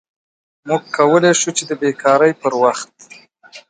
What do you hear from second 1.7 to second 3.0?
بیکارۍ پر وخت